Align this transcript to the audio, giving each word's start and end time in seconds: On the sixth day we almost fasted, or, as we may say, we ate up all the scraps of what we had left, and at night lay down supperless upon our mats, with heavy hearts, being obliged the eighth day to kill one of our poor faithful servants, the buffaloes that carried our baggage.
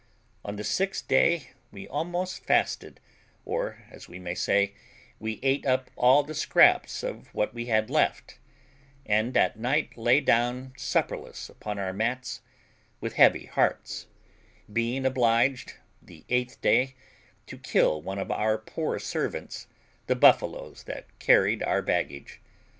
On 0.43 0.55
the 0.55 0.63
sixth 0.63 1.07
day 1.07 1.51
we 1.71 1.87
almost 1.87 2.43
fasted, 2.43 2.99
or, 3.45 3.83
as 3.91 4.09
we 4.09 4.17
may 4.17 4.33
say, 4.33 4.73
we 5.19 5.39
ate 5.43 5.63
up 5.63 5.91
all 5.95 6.23
the 6.23 6.33
scraps 6.33 7.03
of 7.03 7.31
what 7.35 7.53
we 7.53 7.67
had 7.67 7.91
left, 7.91 8.39
and 9.05 9.37
at 9.37 9.59
night 9.59 9.95
lay 9.95 10.19
down 10.19 10.73
supperless 10.75 11.49
upon 11.49 11.77
our 11.77 11.93
mats, 11.93 12.41
with 12.99 13.13
heavy 13.13 13.45
hearts, 13.45 14.07
being 14.73 15.05
obliged 15.05 15.73
the 16.01 16.25
eighth 16.29 16.59
day 16.61 16.95
to 17.45 17.59
kill 17.59 18.01
one 18.01 18.17
of 18.17 18.31
our 18.31 18.57
poor 18.57 18.95
faithful 18.97 19.07
servants, 19.07 19.67
the 20.07 20.15
buffaloes 20.15 20.85
that 20.85 21.05
carried 21.19 21.61
our 21.61 21.83
baggage. 21.83 22.41